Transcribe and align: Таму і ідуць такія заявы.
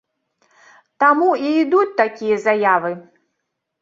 Таму 1.03 1.29
і 1.49 1.53
ідуць 1.65 1.93
такія 2.03 2.41
заявы. 2.47 2.91